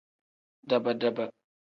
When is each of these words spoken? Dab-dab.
Dab-dab. 0.69 1.17